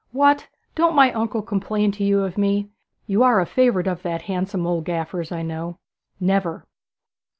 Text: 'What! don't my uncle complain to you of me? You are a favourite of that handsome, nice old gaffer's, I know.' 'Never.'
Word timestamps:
'What! 0.11 0.47
don't 0.73 0.95
my 0.95 1.13
uncle 1.13 1.43
complain 1.43 1.91
to 1.91 2.03
you 2.03 2.23
of 2.23 2.35
me? 2.35 2.69
You 3.05 3.21
are 3.21 3.39
a 3.39 3.45
favourite 3.45 3.85
of 3.85 4.01
that 4.01 4.23
handsome, 4.23 4.63
nice 4.63 4.67
old 4.67 4.83
gaffer's, 4.83 5.31
I 5.31 5.43
know.' 5.43 5.77
'Never.' 6.19 6.65